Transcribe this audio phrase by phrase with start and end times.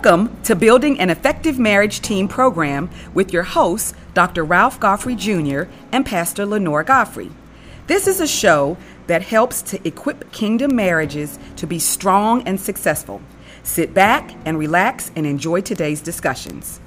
[0.00, 4.44] Welcome to Building an Effective Marriage Team program with your hosts, Dr.
[4.44, 5.62] Ralph Godfrey Jr.
[5.90, 7.32] and Pastor Lenore Godfrey.
[7.88, 8.76] This is a show
[9.08, 13.20] that helps to equip kingdom marriages to be strong and successful.
[13.64, 16.78] Sit back and relax and enjoy today's discussions.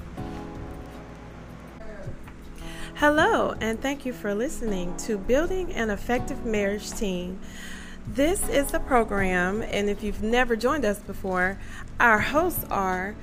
[2.94, 7.38] Hello, and thank you for listening to Building an Effective Marriage Team.
[8.06, 11.56] This is the program, and if you've never joined us before,
[12.00, 13.14] our hosts are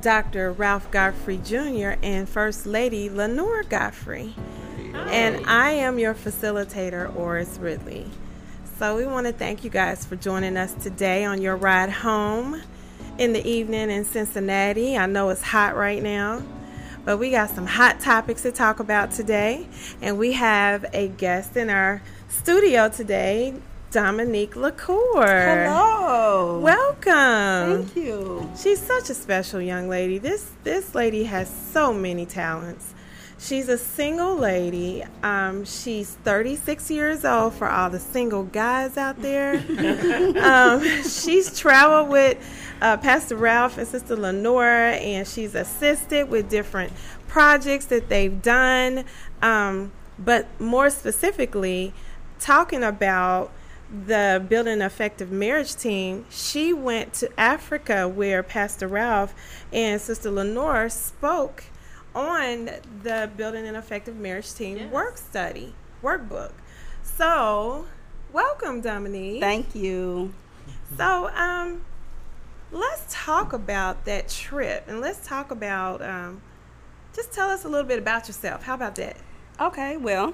[0.00, 0.52] Dr.
[0.52, 1.94] Ralph Godfrey Jr.
[2.02, 4.34] and First Lady Lenore Godfrey.
[4.94, 8.08] And I am your facilitator, Oris Ridley.
[8.78, 12.62] So we want to thank you guys for joining us today on your ride home
[13.18, 14.96] in the evening in Cincinnati.
[14.96, 16.42] I know it's hot right now,
[17.04, 19.66] but we got some hot topics to talk about today.
[20.00, 23.54] And we have a guest in our studio today,
[23.92, 25.26] Dominique LaCour.
[25.26, 26.58] Hello.
[26.60, 27.84] Welcome.
[27.84, 28.50] Thank you.
[28.56, 30.16] She's such a special young lady.
[30.16, 32.94] This this lady has so many talents.
[33.38, 35.04] She's a single lady.
[35.22, 39.56] Um, she's 36 years old for all the single guys out there.
[40.42, 42.38] um, she's traveled with
[42.80, 46.92] uh, Pastor Ralph and Sister Lenora, and she's assisted with different
[47.26, 49.04] projects that they've done.
[49.42, 51.92] Um, but more specifically,
[52.38, 53.50] talking about
[53.92, 59.34] the Building an Effective Marriage team, she went to Africa where Pastor Ralph
[59.72, 61.64] and Sister Lenore spoke
[62.14, 62.70] on
[63.02, 64.92] the Building an Effective Marriage team Yes.
[64.92, 66.52] work study, workbook.
[67.02, 67.86] So,
[68.32, 69.40] welcome, Dominique.
[69.42, 70.32] Thank you.
[70.96, 71.84] So, um,
[72.70, 76.40] let's talk about that trip and let's talk about, um,
[77.14, 78.62] just tell us a little bit about yourself.
[78.62, 79.16] How about that?
[79.60, 80.32] Okay, well,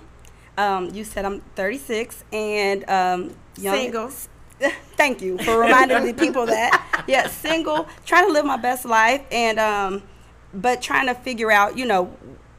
[0.58, 3.76] um, you said I'm 36 and um, young.
[3.76, 4.10] Single.
[4.96, 6.84] Thank you for reminding the people that.
[7.06, 10.02] Yeah, single, trying to live my best life, and um,
[10.52, 12.14] but trying to figure out, you know,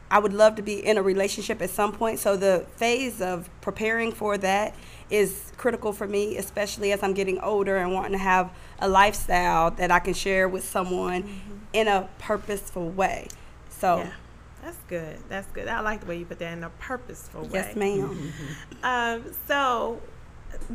[0.09, 2.17] I would love to be in a relationship at some point.
[2.17, 4.73] So the phase of preparing for that
[5.11, 9.69] is critical for me, especially as I'm getting older and wanting to have a lifestyle
[9.71, 11.29] that I can share with someone
[11.73, 13.27] in a purposeful way.
[13.69, 14.11] So, Yeah,
[14.63, 15.17] that's good.
[15.29, 15.67] That's good.
[15.67, 17.49] I like the way you put that in a purposeful way.
[17.53, 18.33] yes, ma'am.
[18.83, 20.01] Um, so,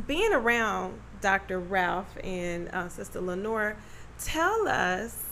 [0.05, 1.59] being around Dr.
[1.59, 3.75] Ralph and uh, Sister Lenore,
[4.19, 5.23] tell us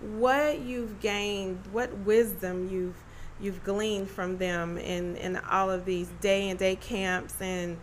[0.00, 2.96] what you've gained, what wisdom you've
[3.40, 7.78] you've gleaned from them in, in all of these day and day camps and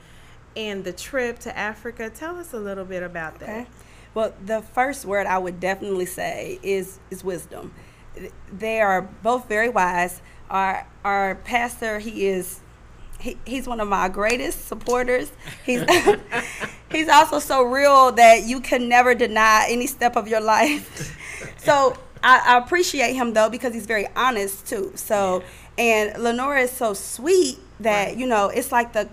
[0.55, 2.09] and the trip to Africa.
[2.09, 3.49] Tell us a little bit about that.
[3.49, 3.67] Okay.
[4.13, 7.73] Well, the first word I would definitely say is is wisdom.
[8.51, 10.21] They are both very wise.
[10.49, 12.61] Our our pastor, he is
[13.19, 15.31] he, he's one of my greatest supporters.
[15.65, 15.83] He's
[16.91, 21.15] he's also so real that you can never deny any step of your life.
[21.57, 24.91] so I, I appreciate him though because he's very honest too.
[24.95, 25.43] So
[25.77, 29.09] and Lenora is so sweet that you know it's like the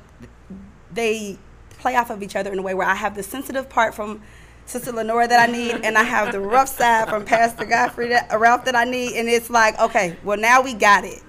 [0.93, 1.39] they
[1.79, 4.23] play off of each other in a way where I have the sensitive part from
[4.67, 8.33] Sister Lenora that I need, and I have the rough side from Pastor Godfrey that,
[8.33, 11.23] uh, Ralph that I need, and it's like, okay, well now we got it.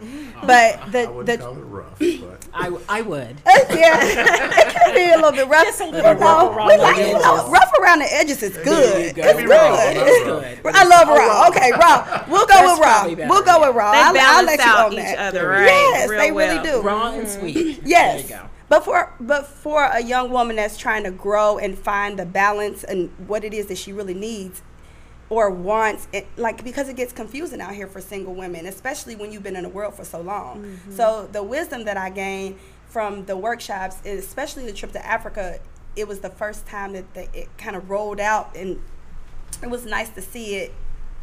[0.45, 3.35] But the wouldn't the call it rough, but I, I would.
[3.45, 5.63] yeah, it can be a little bit rough.
[5.65, 6.25] Just a little you know.
[6.25, 9.15] rough around We the like you know, rough around the edges is good.
[9.15, 9.21] go.
[9.23, 9.95] It's Maybe Ralph, good.
[9.97, 10.75] not It's- rough.
[10.75, 11.47] I love Raw.
[11.49, 12.25] Okay, Raw.
[12.29, 13.27] We'll go That's with Raw.
[13.29, 13.91] We'll go with Raw.
[13.91, 15.19] They I'll, I'll balance let you out on each that.
[15.19, 15.65] other, right?
[15.65, 16.55] Yes, Real they well.
[16.55, 16.81] really do.
[16.81, 17.81] Raw and sweet.
[17.83, 18.27] Yes.
[18.27, 18.49] There you go.
[18.67, 22.83] But for but for a young woman that's trying to grow and find the balance
[22.83, 24.61] and what it is that she really needs
[25.29, 29.31] or wants, it, like because it gets confusing out here for single women, especially when
[29.31, 30.63] you've been in the world for so long.
[30.63, 30.95] Mm-hmm.
[30.95, 35.59] So the wisdom that I gained from the workshops, especially the trip to Africa,
[35.95, 38.81] it was the first time that the, it kind of rolled out, and
[39.61, 40.73] it was nice to see it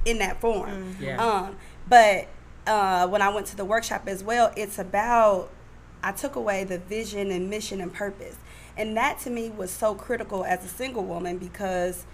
[0.05, 0.71] in that form.
[0.71, 1.03] Mm-hmm.
[1.03, 1.25] Yeah.
[1.25, 1.57] Um,
[1.89, 2.29] but
[2.67, 5.51] uh, when I went to the workshop as well, it's about
[6.03, 8.37] I took away the vision and mission and purpose,
[8.77, 12.05] and that to me was so critical as a single woman because.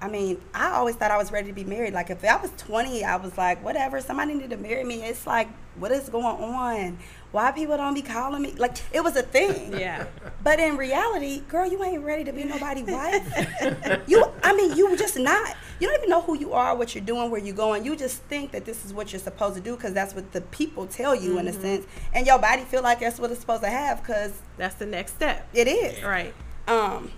[0.00, 1.94] I mean, I always thought I was ready to be married.
[1.94, 5.04] Like, if I was 20, I was like, whatever, somebody need to marry me.
[5.04, 5.46] It's like,
[5.76, 6.98] what is going on?
[7.32, 8.52] Why people don't be calling me?
[8.58, 9.72] Like, it was a thing.
[9.78, 10.06] Yeah.
[10.44, 14.02] But in reality, girl, you ain't ready to be nobody's wife.
[14.06, 15.56] you, I mean, you just not.
[15.80, 17.84] You don't even know who you are, what you're doing, where you're going.
[17.84, 20.42] You just think that this is what you're supposed to do because that's what the
[20.42, 23.62] people tell you in a sense, and your body feel like that's what it's supposed
[23.62, 25.48] to have because That's the next step.
[25.54, 26.02] it is.
[26.04, 26.34] Right.
[26.68, 27.10] Um,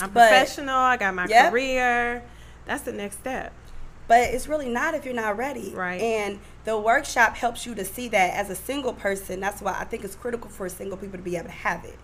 [0.00, 0.74] I'm But- professional.
[0.76, 1.50] I got my Yep.
[1.52, 2.22] career.
[2.66, 3.52] That's the next step.
[4.06, 5.72] But it's really not if you're not ready.
[5.74, 6.00] Right.
[6.00, 9.40] And the workshop helps you to see that as a single person.
[9.40, 11.98] That's why I think it's critical for single people to be able to have it,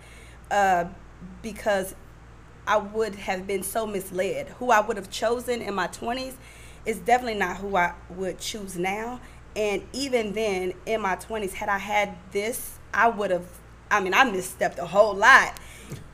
[0.49, 0.85] uh,
[1.41, 1.95] because
[2.67, 4.49] I would have been so misled.
[4.59, 6.33] Who I would have chosen in my 20s
[6.85, 9.19] is definitely not who I would choose now.
[9.55, 13.45] And even then, in my 20s, had I had this, I would have,
[13.89, 15.53] I mean, I misstepped a whole lot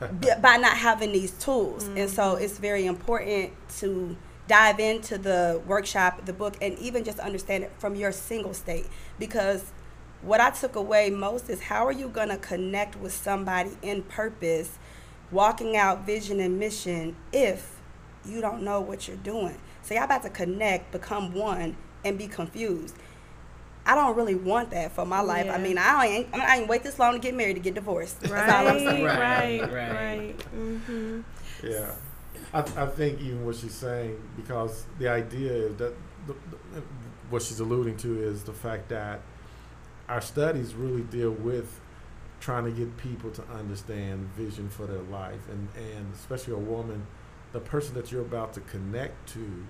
[0.42, 1.84] by not having these tools.
[1.84, 1.98] Mm-hmm.
[1.98, 2.44] And so mm-hmm.
[2.44, 4.16] it's very important to
[4.48, 8.86] dive into the workshop, the book, and even just understand it from your single state.
[9.18, 9.70] Because
[10.22, 14.02] what I took away most is how are you going to connect with somebody in
[14.02, 14.78] purpose,
[15.30, 17.76] walking out vision and mission if
[18.24, 19.58] you don't know what you're doing?
[19.82, 22.96] So y'all about to connect, become one, and be confused.
[23.86, 25.46] I don't really want that for my life.
[25.46, 25.54] Yeah.
[25.54, 26.34] I mean, I ain't.
[26.34, 28.16] I, ain't wait this long to get married to get divorced.
[28.28, 29.70] Right, right, right, right.
[29.72, 30.38] right.
[30.54, 31.20] Mm-hmm.
[31.62, 31.92] Yeah,
[32.52, 35.94] I, I think even what she's saying because the idea is that
[36.26, 36.34] the,
[36.72, 36.82] the,
[37.30, 39.20] what she's alluding to is the fact that
[40.08, 41.80] our studies really deal with
[42.40, 45.48] trying to get people to understand vision for their life.
[45.50, 47.06] And, and especially a woman
[47.52, 49.64] the person that you're about to connect to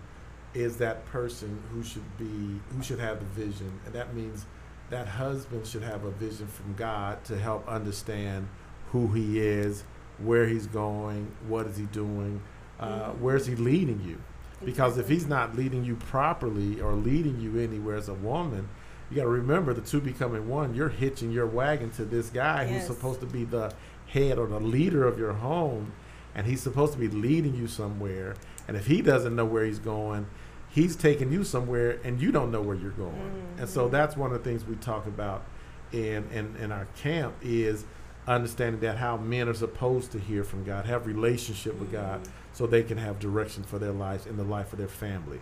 [0.53, 3.81] is that person who should be who should have the vision.
[3.87, 4.47] And that means
[4.91, 8.49] that husband should have a vision from god to help understand
[8.91, 9.85] who he is
[10.19, 12.41] where he's going what is he doing
[12.81, 14.21] uh, where's he leading you
[14.65, 18.69] because if he's not leading you properly or leading you anywhere as a woman
[19.11, 20.75] you got to remember the two becoming one.
[20.75, 22.71] You're hitching your wagon to this guy yes.
[22.87, 23.73] who's supposed to be the
[24.07, 25.93] head or the leader of your home,
[26.35, 28.35] and he's supposed to be leading you somewhere.
[28.67, 30.27] And if he doesn't know where he's going,
[30.69, 33.13] he's taking you somewhere, and you don't know where you're going.
[33.13, 33.61] Mm-hmm.
[33.61, 33.93] And so mm-hmm.
[33.93, 35.43] that's one of the things we talk about
[35.91, 37.87] in, in in our camp is
[38.27, 42.33] understanding that how men are supposed to hear from God, have relationship with God, mm-hmm.
[42.59, 45.39] So they can have direction for their lives and the life of their family.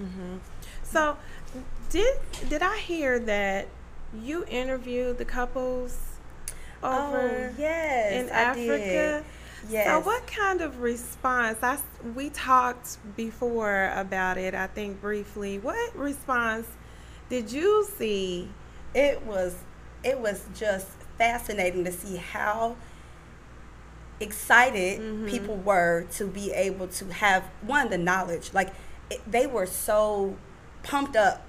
[0.00, 0.36] Mm-hmm.
[0.84, 1.16] So,
[1.90, 2.16] did
[2.48, 3.66] did I hear that
[4.22, 5.98] you interviewed the couples
[6.80, 9.24] over oh, yes, in I Africa?
[9.66, 9.72] Did.
[9.72, 9.86] Yes.
[9.88, 11.58] So, what kind of response?
[11.60, 11.76] I
[12.14, 14.54] we talked before about it.
[14.54, 15.58] I think briefly.
[15.58, 16.68] What response
[17.28, 18.48] did you see?
[18.94, 19.56] It was
[20.04, 20.86] it was just
[21.18, 22.76] fascinating to see how
[24.20, 25.26] excited mm-hmm.
[25.26, 28.52] people were to be able to have one the knowledge.
[28.52, 28.72] Like
[29.10, 30.36] it, they were so
[30.82, 31.46] pumped up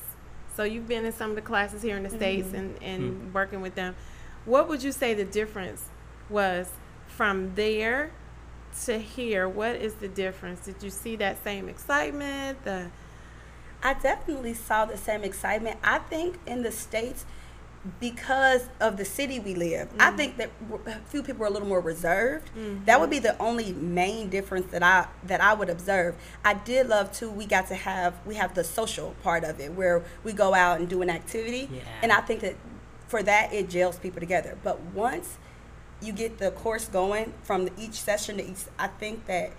[0.56, 2.18] so you've been in some of the classes here in the mm-hmm.
[2.18, 3.34] states and, and mm-hmm.
[3.34, 3.96] working with them
[4.46, 5.90] what would you say the difference
[6.30, 6.70] was
[7.08, 8.12] from there
[8.84, 10.62] to here, what is the difference?
[10.62, 12.64] Did you see that same excitement?
[12.64, 12.88] The
[13.84, 15.78] I definitely saw the same excitement.
[15.84, 17.26] I think in the states
[18.00, 20.02] because of the city we live, mm-hmm.
[20.02, 20.50] I think that
[20.86, 22.50] a few people are a little more reserved.
[22.58, 22.86] Mm-hmm.
[22.86, 26.16] That would be the only main difference that I that I would observe.
[26.44, 27.30] I did love too.
[27.30, 30.80] We got to have we have the social part of it where we go out
[30.80, 31.82] and do an activity, yeah.
[32.02, 32.56] and I think that
[33.08, 34.58] for that it gels people together.
[34.64, 35.38] But once
[36.02, 38.66] you get the course going from each session to each.
[38.78, 39.52] I think that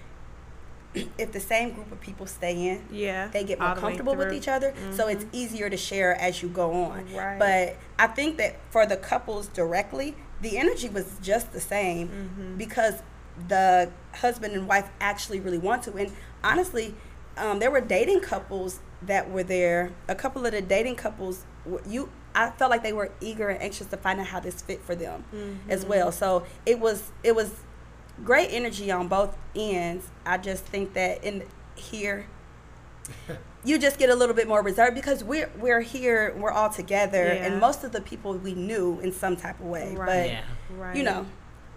[1.19, 4.49] if the same group of people stay in, yeah, they get more comfortable with each
[4.49, 4.73] other.
[4.73, 4.93] Mm-hmm.
[4.93, 5.37] So it's mm-hmm.
[5.37, 7.13] easier to share as you go on.
[7.13, 7.39] Right.
[7.39, 12.57] But I think that for the couples directly, the energy was just the same mm-hmm.
[12.57, 13.03] because
[13.49, 15.95] the husband and wife actually really want to.
[15.95, 16.13] And
[16.43, 16.95] honestly,
[17.37, 19.93] um, there were dating couples that were there.
[20.09, 21.45] A couple of the dating couples,
[21.87, 24.83] you I felt like they were eager and anxious to find out how this fit
[24.83, 25.71] for them mm-hmm.
[25.71, 26.13] as well.
[26.13, 27.53] So it was it was
[28.25, 30.07] great energy on both ends.
[30.25, 31.45] I just think that in
[31.75, 32.27] here
[33.65, 37.27] you just get a little bit more reserved because we're we're here, we're all together,
[37.27, 37.47] yeah.
[37.47, 39.95] and most of the people we knew in some type of way.
[39.95, 40.07] Right.
[40.07, 40.43] But yeah.
[40.77, 40.97] right.
[40.97, 41.27] you know,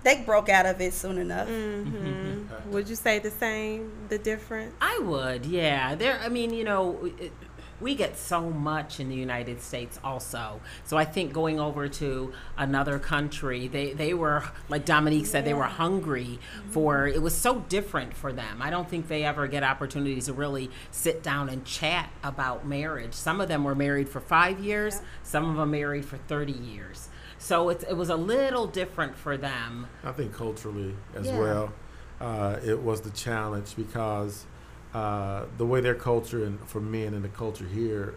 [0.04, 1.48] they broke out of it soon enough.
[1.48, 2.72] Mm-hmm.
[2.72, 3.92] Would you say the same?
[4.10, 4.74] The difference?
[4.82, 5.96] I would, yeah.
[5.96, 7.34] There, I mean, you know, it,
[7.82, 10.60] we get so much in the United States also.
[10.84, 15.54] So I think going over to another country, they, they were, like Dominique said, they
[15.54, 16.40] were hungry
[16.72, 18.62] for, it was so different for them.
[18.62, 23.14] I don't think they ever get opportunities to really sit down and chat about marriage.
[23.14, 25.02] Some of them were married for five years, Yeah.
[25.24, 27.10] some of them married for 30 years.
[27.38, 29.88] So it, it was a little different for them.
[30.04, 31.40] I think culturally as Yeah.
[31.40, 31.74] well,
[32.20, 34.46] uh, it was the challenge because
[34.94, 38.16] uh, the way their culture and for men and the culture here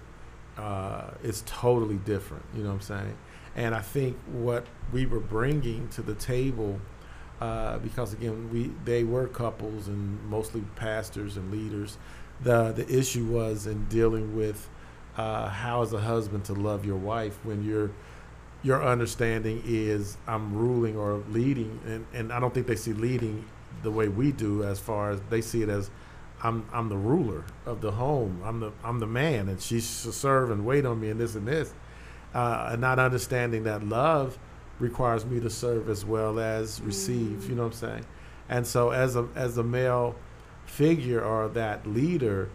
[0.57, 2.45] uh, is totally different.
[2.55, 3.17] You know what I'm saying?
[3.55, 6.81] And I think what we were bringing to the table,
[7.41, 11.99] uh, because again, we they were couples and mostly pastors and leaders.
[12.41, 14.69] The the issue was in dealing with
[15.19, 17.91] uh, a husband to love your wife when you're
[18.62, 23.45] your understanding is I'm ruling or leading, and, and I don't think they see leading
[23.83, 25.91] the way we do, as far as they see it as
[26.42, 28.42] I'm I'm the ruler of the home.
[28.44, 31.34] I'm the I'm the man, and she should serve and wait on me, and this
[31.34, 31.72] and this,
[32.34, 34.38] uh, and not understanding that love
[34.78, 36.87] requires me to serve as well as mm.
[36.87, 37.49] receive.
[37.49, 38.06] You know what I'm saying?
[38.49, 40.16] And so as a as a male
[40.64, 42.50] figure or that leader,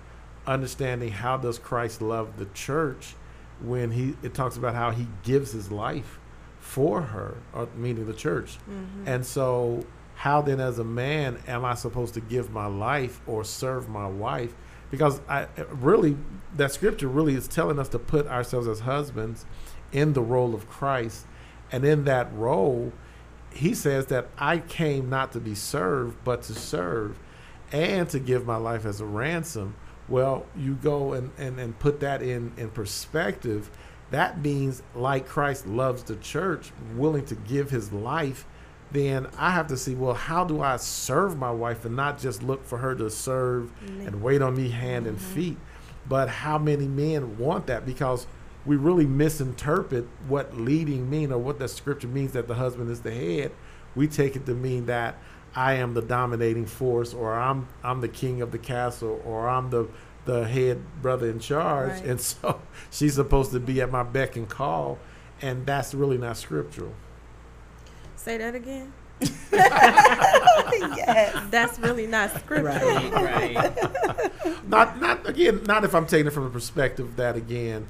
[0.46, 3.16] understanding how does Christ love the church
[3.62, 6.20] when he it talks about how he gives his life
[6.60, 8.58] for her, or meaning the church.
[8.70, 9.08] Mm-hmm.
[9.08, 9.86] And so
[10.18, 14.08] how then as a man am I supposed to give my life or serve my
[14.08, 14.56] wife?
[14.90, 16.18] Because I really
[16.56, 19.46] that scripture really is telling us to put ourselves as husbands
[19.92, 21.28] in the role of Christ.
[21.72, 22.94] And in that role,
[23.52, 27.20] he says that I came not to be served, but to serve
[27.72, 29.76] and to give my life as a ransom.
[30.08, 33.70] Well, you go and, and, and put that in, in perspective.
[34.10, 38.46] That means, like Christ loves the church, willing to give his life,
[38.92, 42.42] then I have to see, well, how do I serve my wife and not just
[42.42, 44.08] look for her to serve mm-hmm.
[44.08, 45.34] and wait on me hand and mm-hmm.
[45.34, 45.58] feet?
[46.08, 47.86] But how many men want that?
[47.86, 48.28] Because
[48.66, 53.02] we really misinterpret what leading mean or what the scripture means that the husband is
[53.02, 53.52] the head.
[53.96, 55.16] We take it to mean that
[55.56, 59.70] I am the dominating force, or I'm I'm the king of the castle, or I'm
[59.70, 59.88] the
[60.26, 62.06] the head brother in charge, Right.
[62.06, 65.00] and so she's supposed to be at my beck and call,
[65.42, 66.94] and that's really not scriptural.
[68.28, 68.92] Say that again.
[69.54, 71.48] yes.
[71.50, 72.76] That's really not scriptural.
[72.76, 74.64] Right, right.
[74.68, 77.88] Not not again, not if I'm taking it from the perspective that again,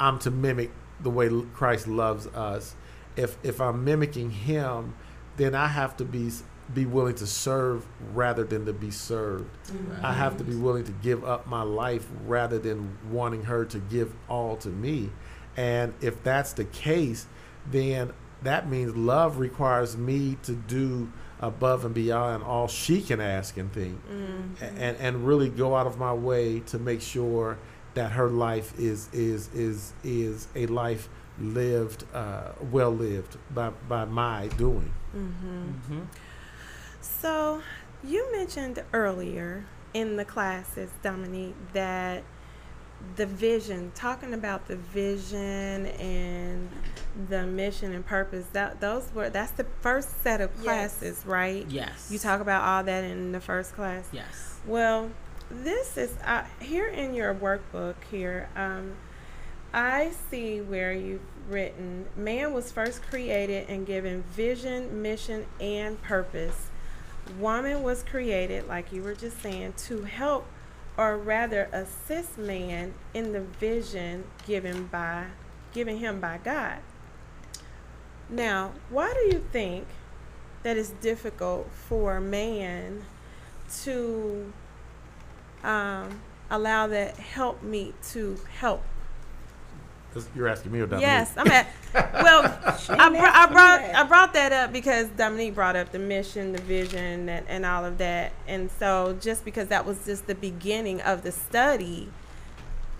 [0.00, 2.74] I'm to mimic the way Christ loves us.
[3.14, 4.96] If if I'm mimicking Him,
[5.36, 6.32] then I have to be
[6.74, 9.56] be willing to serve rather than to be served.
[9.68, 10.04] Mm-hmm.
[10.04, 13.78] I have to be willing to give up my life rather than wanting her to
[13.78, 15.10] give all to me.
[15.56, 17.26] And if that's the case,
[17.70, 23.56] then that means love requires me to do above and beyond all she can ask
[23.56, 24.64] and think Mm-hmm.
[24.78, 27.58] And and really go out of my way to make sure
[27.94, 34.04] that her life is is is is a life lived uh, well lived by by
[34.04, 36.06] my doing Mhm.
[37.00, 37.62] So,
[38.04, 42.22] you mentioned earlier in the classes, Dominique, that
[43.16, 46.68] the vision, talking about the vision and
[47.28, 50.62] the mission and purpose, that those were that's the first set of Yes.
[50.64, 51.66] classes, right?
[51.68, 52.08] Yes.
[52.10, 54.08] You talk about all that in the first class.
[54.12, 54.58] Yes.
[54.66, 55.10] Well,
[55.50, 58.48] this is uh, here in your workbook here.
[58.54, 58.92] Um,
[59.72, 66.68] I see where you've written man was first created and given vision, mission, and purpose.
[67.38, 70.46] Woman was created, like you were just saying, to help
[71.00, 75.24] or rather assist man in the vision given by
[75.72, 76.78] given him by God.
[78.28, 79.86] Now, why do you think
[80.62, 83.04] that it's difficult for man
[83.84, 84.52] to
[85.62, 88.82] um, allow that help me to help.
[90.14, 91.06] This- you're asking me or Dominique?
[91.06, 91.66] Yes, I'm at.
[91.94, 92.42] Well,
[92.88, 96.60] I, br- I brought I brought that up because Dominique brought up the mission, the
[96.62, 98.32] vision, and, and all of that.
[98.48, 102.08] And so, just because that was just the beginning of the study,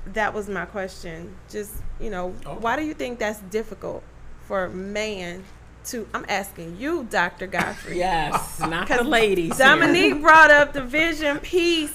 [0.06, 1.34] that was my question.
[1.50, 2.54] Just you know, Oh.
[2.54, 4.02] why do you think that's difficult
[4.46, 5.42] for man
[5.86, 6.06] to?
[6.14, 7.98] I'm asking you, Doctor Godfrey.
[7.98, 9.56] Yes, not the ladies.
[9.58, 9.66] here.
[9.66, 11.94] Dominique brought up the vision piece.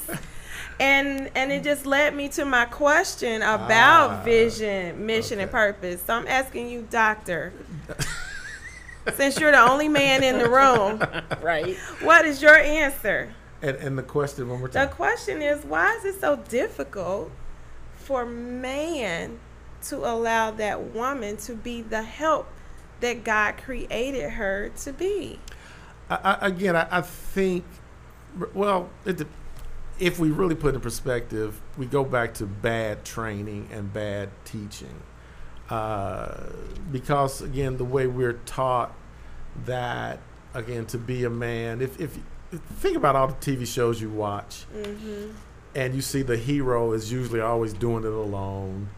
[0.79, 6.01] And and it just led me to my question about Ah, vision, mission, and purpose.
[6.01, 7.53] So I'm asking you, doctor,
[9.13, 11.01] since you're the only man in the room,
[11.41, 11.77] right?
[12.01, 13.33] what is your answer?
[13.61, 14.89] And, and the question one more time.
[14.89, 17.31] The question is, why is it so difficult
[17.95, 19.39] for man
[19.83, 22.47] to allow that woman to be the help
[22.99, 25.39] that God created her to be?
[26.09, 27.63] I, I, again, I, I think,
[28.53, 29.25] well, it,
[29.99, 35.01] if we really put in perspective, we go back to bad training and bad teaching.
[35.69, 36.49] Uh,
[36.91, 38.93] because, again, the way we're taught
[39.65, 40.19] that,
[40.53, 42.17] again, to be a man, if, if,
[42.51, 45.31] if think about all the TV shows you watch, Mm-hmm.
[45.73, 48.89] and you see the hero is usually always doing it alone.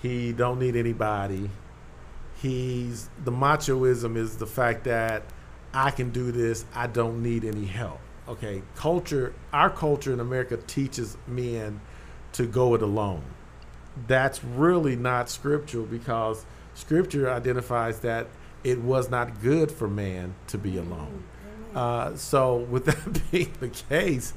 [0.00, 1.50] He don't need anybody.
[2.40, 5.24] He's the machoism is the fact that
[5.74, 6.64] I can do this.
[6.74, 7.98] I don't need any help.
[8.28, 9.32] Okay, culture.
[9.52, 11.80] Our culture in America teaches men
[12.32, 13.22] to go it alone.
[14.06, 16.44] That's really not scriptural because
[16.74, 18.26] scripture identifies that
[18.62, 21.24] it was not good for man to be alone.
[21.74, 24.34] Uh, so, with that being the case,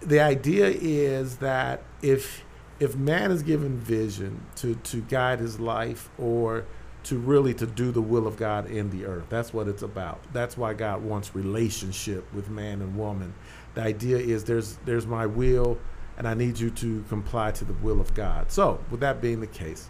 [0.00, 2.44] the idea is that if
[2.78, 6.64] if man is given vision to to guide his life or
[7.08, 9.24] to really to do the will of God in the earth.
[9.30, 10.20] That's what it's about.
[10.34, 13.34] That's why God wants relationship with man and woman.
[13.74, 15.78] The idea is there's there's my will
[16.18, 18.50] and I need you to comply to the will of God.
[18.50, 19.88] So, with that being the case,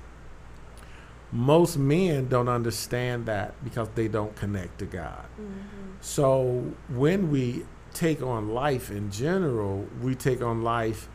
[1.32, 5.24] most men don't understand that because they don't connect to God.
[5.40, 5.94] Mm-hmm.
[6.00, 11.08] So, when we take on life in general, we take on life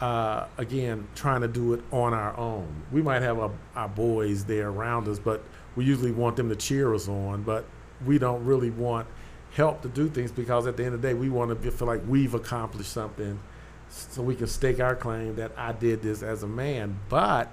[0.00, 2.82] uh, again trying to do it on our own.
[2.92, 5.42] We might have our, our boys there around us, but
[5.74, 7.42] we usually want them to cheer us on.
[7.42, 7.64] But
[8.04, 9.06] we don't really want
[9.52, 11.70] help to do things because at the end of the day, we want to be,
[11.70, 13.40] feel like we've accomplished something,
[13.88, 16.98] so we can stake our claim that I did this as a man.
[17.08, 17.50] But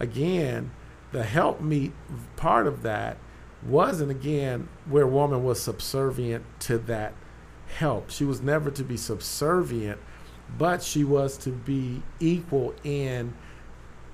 [0.00, 0.72] again,
[1.12, 1.92] the help meet
[2.36, 3.18] part of that
[3.62, 7.14] wasn't again where woman was subservient to that
[7.78, 8.10] help.
[8.10, 10.00] She was never to be subservient,
[10.58, 13.34] but she was to be equal in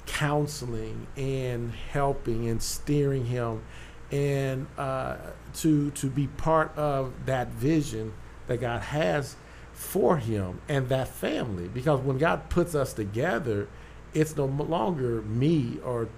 [0.07, 3.63] counseling and helping and steering him
[4.11, 5.17] and uh,
[5.55, 8.13] to to be part of that vision
[8.47, 9.37] that God has
[9.73, 11.69] for him and that family.
[11.69, 13.69] Because when God puts us together,
[14.12, 16.09] it's no longer me or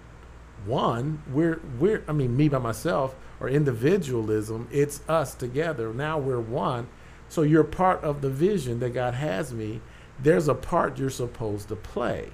[0.64, 1.22] one.
[1.31, 4.68] We're we're I mean me by myself or individualism.
[4.70, 5.92] It's us together.
[5.92, 6.88] Now we're one.
[7.29, 9.81] So you're part of the vision that God has me.
[10.22, 12.30] There's a part you're supposed to play.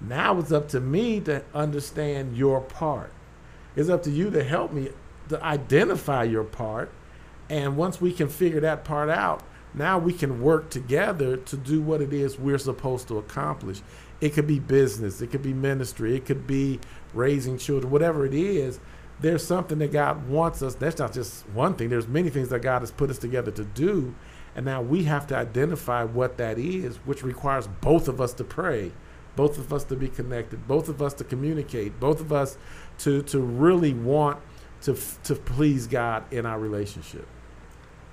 [0.00, 3.12] Now it's up to me to understand your part.
[3.74, 4.90] It's up to you to help me
[5.28, 6.90] to identify your part.
[7.48, 9.42] And once we can figure that part out,
[9.74, 13.82] now we can work together to do what it is we're supposed to accomplish.
[14.20, 16.80] It could be business, it could be ministry, it could be
[17.12, 18.80] raising children, whatever it is.
[19.20, 20.74] There's something that God wants us.
[20.74, 21.88] That's not just one thing.
[21.90, 24.14] There's many things that God has put us together to do.
[24.56, 28.44] And now we have to identify what that is, which requires both of us to
[28.44, 28.90] pray,
[29.36, 32.56] both of us to be connected, both of us to communicate, both of us
[33.00, 34.38] to, to really want
[34.80, 37.28] to, to please God in our relationship.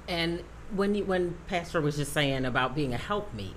[0.09, 0.43] And
[0.75, 3.55] when you, when Pastor was just saying about being a helpmeet,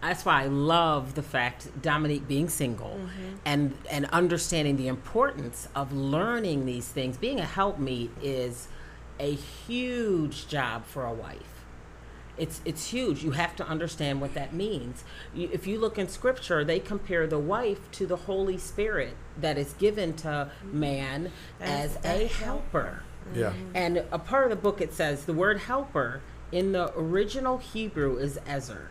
[0.00, 3.36] that's why I love the fact Dominique being single mm-hmm.
[3.46, 7.16] and and understanding the importance of learning these things.
[7.16, 8.68] Being a helpmeet is
[9.18, 11.53] a huge job for a wife.
[12.36, 13.22] It's it's huge.
[13.22, 15.04] You have to understand what that means.
[15.34, 19.56] You, if you look in Scripture, they compare the wife to the Holy Spirit that
[19.56, 23.02] is given to man as, As a a helper.
[23.34, 23.52] Yeah.
[23.74, 26.20] And a part of the book it says the word helper
[26.52, 28.90] in the original Hebrew is ezer.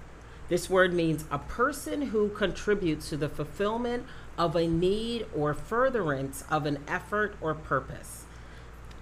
[0.49, 4.06] This word means a person who contributes to the fulfillment
[4.38, 8.25] of a need or furtherance of an effort or purpose.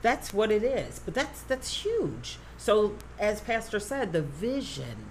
[0.01, 0.99] That's what it is.
[0.99, 2.37] But that's that's huge.
[2.61, 5.09] So as pastor said, the vision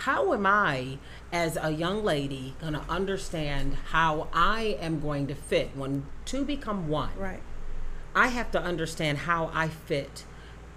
[0.00, 0.98] how am I,
[1.32, 6.44] as a young lady, going to understand how I am going to fit when two
[6.44, 7.10] become one?
[7.18, 7.40] Right.
[8.14, 10.24] I have to understand how I fit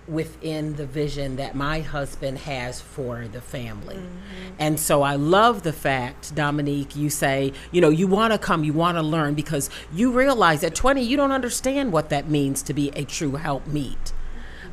[0.08, 3.96] within the vision that my husband has for the family.
[3.96, 4.56] Mm-hmm.
[4.58, 8.64] And so I love the fact, Dominique, you say, you know, you want to come,
[8.64, 12.64] you want to learn because you realize at 20 you don't understand what that means
[12.64, 14.14] to be a true helpmeet.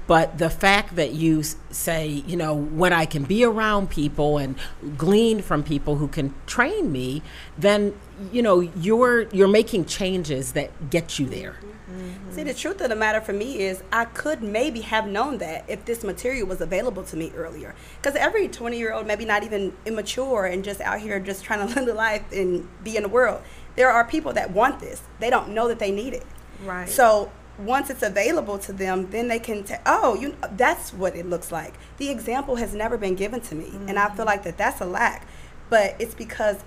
[0.06, 4.56] But the fact that you say, you know, when I can be around people and
[4.96, 7.22] glean from people who can train me,
[7.58, 7.98] then
[8.32, 11.56] you know you're you're making changes that get you there.
[11.90, 12.32] Mm-hmm.
[12.32, 15.64] See, the truth of the matter for me is I could maybe have known that
[15.68, 17.74] if this material was available to me earlier.
[18.00, 21.66] Because every 20 year old, maybe not even immature and just out here just trying
[21.66, 23.42] to live a life and be in the world,
[23.76, 25.02] there are people that want this.
[25.20, 26.24] They don't know that they need it.
[26.64, 26.88] Right.
[26.88, 31.26] So once it's available to them, then they can say, "Oh, you that's what it
[31.26, 34.28] looks like." The example has never been given to me, and I feel mm.
[34.28, 35.26] like that that's a lack.
[35.68, 36.58] But it's because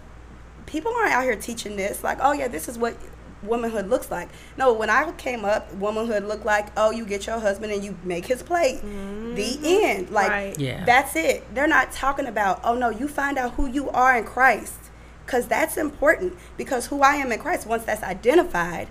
[0.66, 2.04] people aren't out here teaching this.
[2.04, 2.96] Like, "Oh yeah, this is what
[3.44, 4.30] womanhood looks like.
[4.58, 7.98] No, when I came up, womanhood looked like, oh, you get your husband and you
[8.04, 8.82] make his plate.
[8.82, 9.66] The mm-hmm.
[9.66, 10.10] end.
[10.10, 10.60] Like Right.
[10.60, 10.84] Yeah.
[10.86, 11.44] that's it.
[11.54, 14.76] They're not talking about, oh no, you find out who you are in Christ.
[15.26, 16.38] Cause that's important.
[16.58, 18.88] Because who I am in Christ, once that's identified,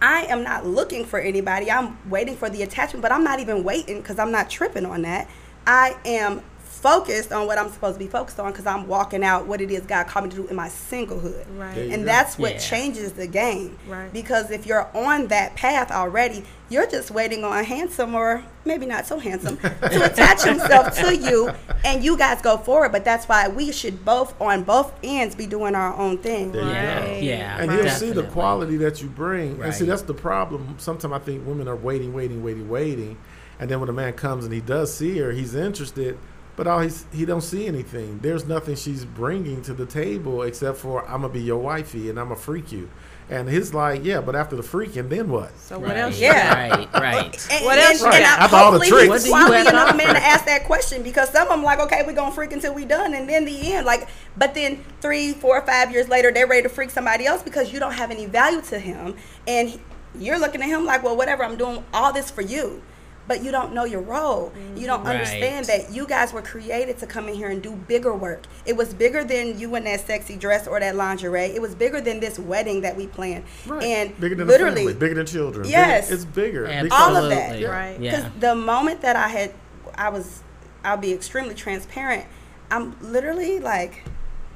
[0.00, 1.70] I am not looking for anybody.
[1.70, 5.02] I'm waiting for the attachment, but I'm not even waiting because I'm not tripping on
[5.02, 5.28] that.
[5.66, 6.42] I am
[6.78, 9.70] focused on what I'm supposed to be focused on because I'm walking out what it
[9.70, 11.44] is God called me to do in my singlehood.
[11.58, 11.76] Right.
[11.76, 12.04] And go.
[12.04, 12.58] that's what Yeah.
[12.58, 13.76] changes the game.
[13.88, 14.12] Right.
[14.12, 19.06] Because if you're on that path already, you're just waiting on handsome or maybe not
[19.06, 21.50] so handsome to attach himself to you
[21.84, 22.92] and you guys go forward.
[22.92, 26.52] But that's why we should both on both ends be doing our own thing.
[26.52, 27.18] There you go.
[27.26, 29.60] Yeah, and he'll see the quality that you bring.
[29.62, 30.76] And see, that's the problem.
[30.78, 33.16] Sometimes I think women are waiting, waiting, waiting, waiting,
[33.58, 36.18] and then when a man comes and he does see her, he's interested,
[36.58, 38.18] but all he's he don't see anything.
[38.20, 42.18] There's nothing she's bringing to the table except for I'm gonna be your wifey and
[42.18, 42.90] I'm gonna freak you.
[43.30, 45.56] And he's like, yeah, but after the freaking, then what?
[45.58, 45.98] So what Right.
[45.98, 46.18] else?
[46.18, 46.68] Yeah.
[46.70, 47.48] Right, right.
[47.52, 48.40] And, What and, else you and got?
[48.40, 49.24] I, After all the hopefully tricks.
[49.24, 51.62] he's What do you enough to man to ask that question because some of them
[51.62, 54.84] like, okay, we're gonna freak until we done, and then the end, like, but then
[55.00, 58.10] three, four, five years later, they're ready to freak somebody else because you don't have
[58.10, 59.14] any value to him,
[59.46, 59.78] and
[60.18, 62.82] you're looking at him like, well, whatever, I'm doing all this for you.
[63.28, 64.52] But you don't know your role.
[64.74, 65.16] You don't Right.
[65.16, 68.44] understand that you guys were created to come in here and do bigger work.
[68.64, 71.42] It was bigger than you in that sexy dress or that lingerie.
[71.54, 73.44] It was bigger than this wedding that we planned.
[73.70, 75.62] And bigger than literally, the family, bigger than children.
[75.64, 76.10] bigger- Yes.
[76.10, 76.64] it's bigger.
[76.66, 76.96] Absolutely.
[76.96, 77.62] All of that.
[77.68, 78.00] Right.
[78.00, 78.16] Yeah.
[78.16, 79.52] because the moment that I had,
[79.94, 80.42] I was,
[80.82, 82.24] I'll be extremely transparent.
[82.70, 84.04] I'm literally like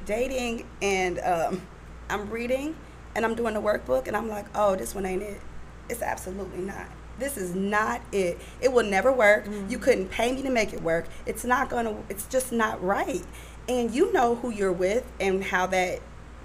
[0.06, 1.60] dating and um,
[2.08, 2.74] I'm reading
[3.14, 5.40] and I'm doing the workbook and I'm like, oh, this one ain't it.
[5.90, 6.86] It's absolutely not.
[7.22, 8.38] This is not it.
[8.60, 9.46] It will never work.
[9.46, 9.76] You mm-hmm.
[9.76, 11.06] couldn't pay me to make it work.
[11.24, 11.96] It's not gonna.
[12.08, 13.24] It's just not right.
[13.68, 16.00] And you know who you're with and how that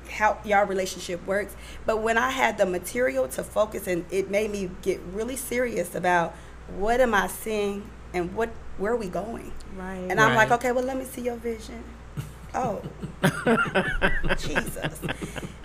[0.09, 1.55] how your relationship works.
[1.85, 5.95] But when I had the material to focus and it made me get really serious
[5.95, 6.35] about
[6.75, 9.53] what am I seeing and what where are we going?
[9.75, 10.05] Right.
[10.09, 11.83] And I'm like, okay, well let me see your vision.
[12.57, 12.81] Oh.
[14.39, 14.99] Jesus.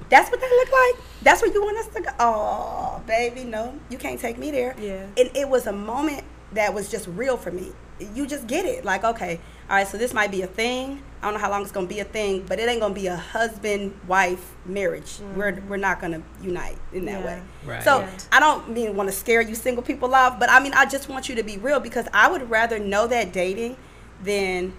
[0.08, 1.04] That's what that look like?
[1.22, 2.10] That's where you want us to go?
[2.20, 3.78] Oh, baby, no.
[3.88, 4.74] You can't take me there.
[4.78, 5.06] Yeah.
[5.16, 7.72] And it was a moment that was just real for me.
[8.14, 8.84] You just get it.
[8.84, 11.02] Like, okay, all right, so this might be a thing.
[11.22, 13.06] I don't know how long it's gonna be a thing, but it ain't gonna be
[13.06, 15.18] a husband wife marriage.
[15.18, 15.34] Mm.
[15.36, 17.24] We're we're not gonna unite in that Yeah.
[17.26, 17.42] way.
[17.64, 17.82] Right.
[17.82, 18.10] So Yeah.
[18.32, 21.08] I don't mean want to scare you single people off, but I mean I just
[21.08, 23.76] want you to be real because I would rather know that dating
[24.22, 24.72] than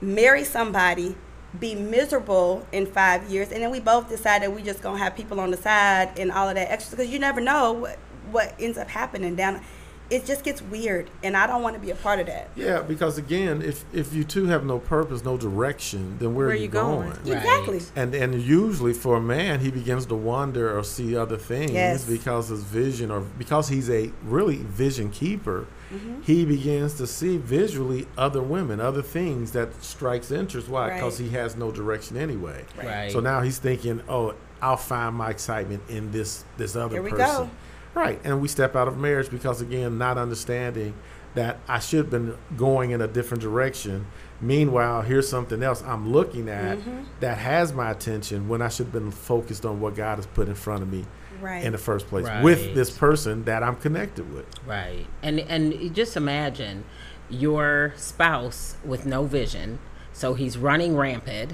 [0.00, 1.16] marry somebody,
[1.58, 5.16] be miserable in five years, and then we both decide that we just gonna have
[5.16, 7.98] people on the side and all of that extra because you never know what,
[8.30, 9.60] what ends up happening down.
[10.10, 12.48] It just gets weird, and I don't want to be a part of that.
[12.56, 16.54] Yeah, because again, if if you two have no purpose, no direction, then where, Where
[16.54, 17.10] are you you going?
[17.10, 17.24] going?
[17.24, 17.36] Right.
[17.36, 17.80] Exactly.
[17.94, 22.04] And and usually for a man, he begins to wonder or see other things Yes.
[22.06, 25.66] because his vision or because he's a really vision keeper.
[25.92, 26.22] Mm-hmm.
[26.22, 30.68] He begins to see visually other women, other things that strikes interest.
[30.68, 30.94] Why?
[30.94, 31.28] Because Right.
[31.30, 32.64] he has no direction anyway.
[32.76, 33.10] Right.
[33.12, 37.10] So now he's thinking, "Oh, I'll find my excitement in this this other Here we
[37.10, 37.50] person." go.
[37.98, 40.94] Right, and we step out of marriage because again, not understanding
[41.34, 44.06] that I should have been going in a different direction.
[44.40, 47.02] Meanwhile, here's something else I'm looking at Mm-hmm.
[47.20, 50.48] that has my attention when I should have been focused on what God has put
[50.48, 51.04] in front of me
[51.40, 51.62] Right.
[51.64, 52.42] in the first place Right.
[52.42, 54.46] with this person that I'm connected with.
[54.66, 55.06] Right.
[55.22, 56.84] And and just imagine
[57.30, 59.78] your spouse with no vision,
[60.12, 61.52] so he's running rampant,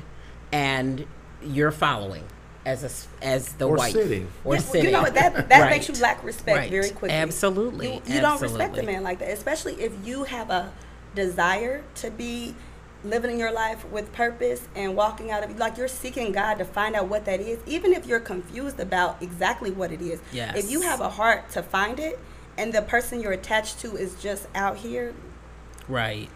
[0.53, 1.05] and
[1.43, 2.25] you're following
[2.67, 4.29] as a s as the Or wife sitting.
[4.45, 4.85] or Yeah, sitting.
[4.87, 5.15] You know what?
[5.15, 5.71] That that Right.
[5.71, 6.71] makes you lack respect Right.
[6.71, 7.11] very quickly.
[7.17, 7.95] Absolutely.
[7.95, 10.73] You, you don't respect a man like that, especially if you have a
[11.15, 12.55] desire to be
[13.05, 15.59] living your life with purpose and walking out of it.
[15.59, 19.23] like you're seeking God to find out what that is, even if you're confused about
[19.23, 20.21] exactly what it is.
[20.33, 20.57] Yes.
[20.57, 22.19] If you have a heart to find it,
[22.57, 25.13] and the person you're attached to is just out here,
[25.87, 26.31] Right.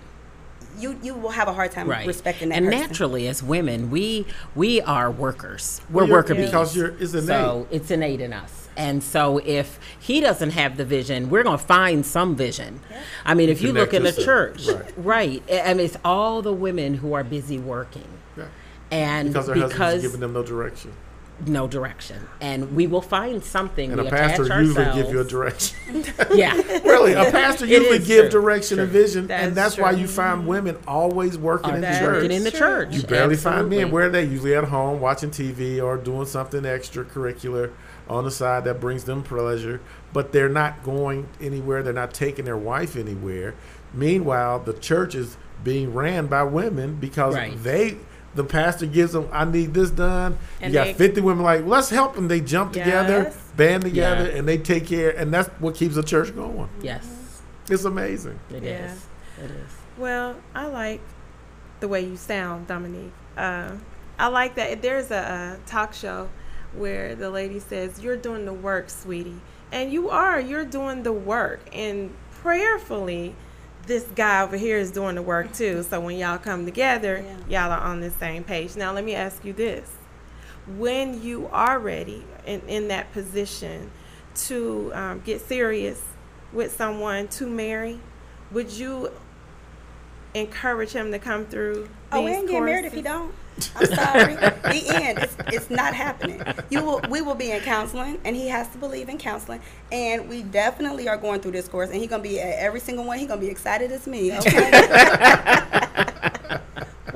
[0.78, 2.06] You you will have a hard time Right.
[2.06, 2.80] respecting that and person.
[2.80, 5.80] naturally, as women, we we are workers.
[5.90, 6.46] We're Well, worker bees.
[6.46, 7.26] because you're- it's innate.
[7.26, 8.68] So it's innate in us.
[8.76, 12.78] And so if he doesn't have the vision, we're going to find some vision.
[13.26, 14.84] I mean, if you look in Connect the yourself.
[14.86, 15.42] church, right?
[15.52, 18.04] I mean, it's all the women who are busy working.
[18.36, 18.44] Yeah.
[18.92, 20.92] And Because their because, husband's giving them no direction.
[21.46, 23.92] No direction, and we will find something.
[23.92, 25.02] And we a pastor attach usually ourselves.
[25.02, 26.04] give you a direction.
[26.34, 28.40] yeah, really, a pastor It usually give true.
[28.40, 32.30] direction and vision, and That's that's why you find women always working in the church.
[32.30, 32.94] in the church.
[32.94, 33.80] You barely find men.
[33.80, 33.92] Absolutely.
[33.92, 34.24] Where are they?
[34.24, 37.72] Usually at home, watching TV or doing something extracurricular
[38.08, 39.80] on the side that brings them pleasure.
[40.12, 41.82] But they're not going anywhere.
[41.82, 43.54] They're not taking their wife anywhere.
[43.94, 47.62] Meanwhile, the church is being ran by women because Right.
[47.62, 47.96] they
[48.38, 50.38] the pastor gives them, I need this done.
[50.62, 52.28] And you got they- 50 women like, let's help them.
[52.28, 54.38] They jump together, band together, Yeah.
[54.38, 55.10] and they take care.
[55.10, 56.68] And that's what keeps the church going.
[56.80, 58.38] Yes, It's amazing.
[58.50, 59.06] it is.
[59.38, 59.44] Yeah.
[59.44, 59.70] It is.
[59.98, 61.00] Well, I like
[61.80, 63.12] the way you sound, Dominique.
[63.36, 63.72] Uh,
[64.18, 64.80] I like that.
[64.82, 66.28] There's a, a talk show
[66.76, 69.40] where the lady says, You're doing the work, sweetie.
[69.72, 70.40] And you are.
[70.40, 71.60] You're doing the work.
[71.72, 73.34] And prayerfully,
[73.88, 75.82] this guy over here is doing the work too.
[75.82, 78.76] So when y'all come together, y'all are on the same page.
[78.76, 79.90] Now, let me ask you this.
[80.76, 83.90] When you are ready in, in that position
[84.34, 86.02] to um, get serious
[86.52, 87.98] with someone to marry,
[88.52, 89.10] would you
[90.34, 91.88] encourage him to come through?
[92.12, 93.34] Oh, we ain't getting married if he don't.
[93.76, 94.34] I'm sorry.
[94.36, 95.18] the end.
[95.18, 96.42] It's, it's not happening.
[96.70, 97.00] You will.
[97.10, 99.60] We will be in counseling, and he has to believe in counseling.
[99.92, 103.04] And we definitely are going through this course, and he's gonna be at every single
[103.04, 103.18] one.
[103.18, 104.36] He's gonna be excited as me.
[104.38, 105.64] Okay.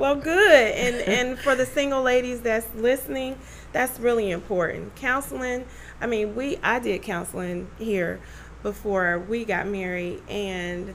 [0.03, 0.75] Well, good.
[0.75, 3.37] And and for the single ladies that's listening,
[3.71, 4.95] that's really important.
[4.95, 5.65] Counseling.
[6.01, 8.19] I mean, we I did counseling here
[8.63, 10.93] before we got married, and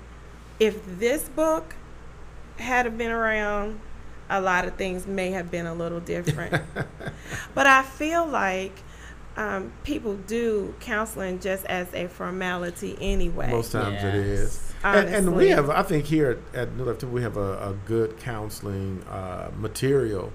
[0.61, 1.74] if this book
[2.58, 3.80] had been around,
[4.30, 6.62] a lot of things may have been a little different.
[7.54, 8.72] but I feel like
[9.36, 13.50] um, people do counseling just as a formality anyway.
[13.50, 14.38] Most times it Yes.
[14.38, 14.72] is.
[14.84, 17.76] And, and we have, I think, here at, at New Life, we have a, a
[17.86, 20.32] good counseling uh, material.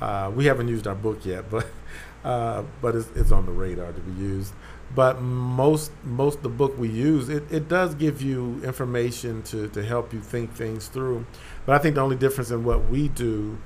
[0.00, 1.66] Uh, we haven't used our book yet, but
[2.24, 4.52] uh, but it's, it's on the radar to be used.
[4.94, 9.84] But most most the book we use, it, it does give you information to, to
[9.84, 11.26] help you think things through.
[11.64, 13.58] But I think the only difference in what we do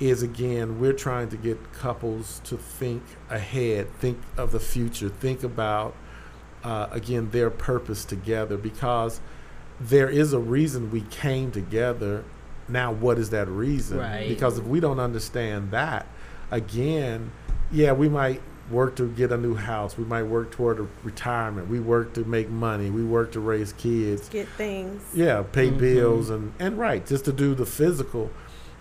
[0.00, 5.42] is again we're trying to get couples to think ahead, think of the future, think
[5.44, 5.94] about
[6.64, 9.20] uh, again their purpose together because
[9.80, 12.24] there is a reason we came together.
[12.68, 13.98] Now, what is that reason?
[13.98, 14.28] Right.
[14.28, 16.06] Because if we don't understand that,
[16.50, 17.30] again,
[17.70, 19.98] yeah, we might work to get a new house.
[19.98, 21.68] We might work toward a retirement.
[21.68, 22.90] We work to make money.
[22.90, 24.28] We work to raise kids.
[24.30, 25.02] Get things.
[25.12, 25.78] Yeah, pay Mhm.
[25.78, 28.30] bills and and right, just to do the physical.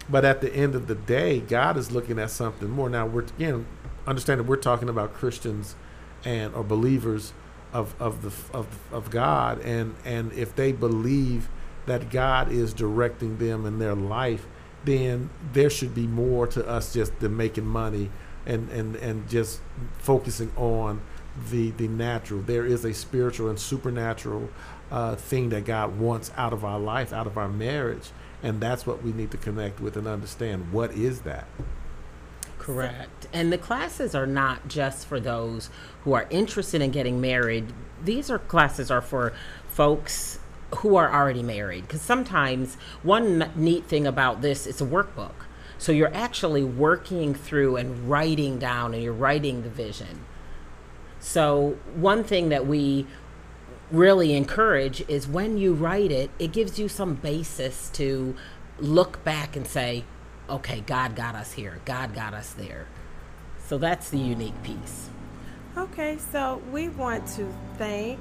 [0.09, 2.89] But at the end of the day, God is looking at something more.
[2.89, 3.65] Now we're again
[4.07, 5.75] understand that we're talking about Christians
[6.23, 7.33] and or believers
[7.73, 11.49] of of the of of God, and and if they believe
[11.85, 14.47] that God is directing them in their life,
[14.85, 18.09] then there should be more to us just than making money
[18.45, 19.61] and and and just
[19.99, 21.01] focusing on
[21.49, 22.41] the the natural.
[22.41, 24.49] There is a spiritual and supernatural
[24.91, 28.85] uh, thing that God wants out of our life, out of our marriage, and that's
[28.85, 30.71] what we need to connect with and understand.
[30.71, 31.47] What is that?
[32.59, 33.27] Correct.
[33.33, 35.69] And the classes are not just for those
[36.03, 37.73] who are interested in getting married.
[38.03, 39.33] These are classes are for
[39.67, 40.39] folks
[40.77, 45.33] who are already married because sometimes one neat thing about this is a workbook.
[45.77, 50.25] So you're actually working through and writing down and you're writing the vision.
[51.19, 53.07] So one thing that we
[53.91, 58.35] really encourage is when you write it, it gives you some basis to
[58.79, 60.03] look back and say,
[60.49, 62.87] okay, God got us here, God got us there.
[63.65, 65.09] So that's the unique piece.
[65.77, 68.19] Okay, so we want to thank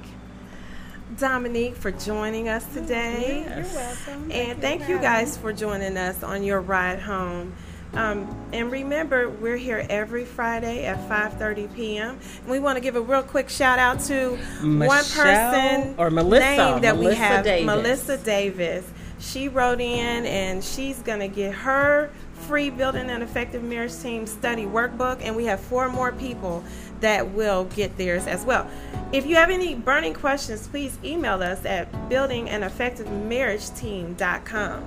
[1.17, 3.45] Dominique for joining us today.
[3.47, 4.31] You're welcome.
[4.31, 7.53] And thank you guys for joining us on your ride home.
[7.93, 12.19] Um, and remember, we're here every Friday at 5:30 p.m.
[12.41, 16.55] And we want to give a real quick shout out to one person or Melissa,
[16.55, 17.65] name that we have, Davis.
[17.65, 18.85] Melissa Davis.
[19.19, 22.09] She wrote in, and she's gonna get her
[22.47, 25.19] free building an effective marriage team study workbook.
[25.21, 26.63] And we have four more people
[27.03, 28.65] that will get theirs as well.
[29.11, 34.83] If you have any burning questions, please email us at buildinganeffectivemarriageteam.com.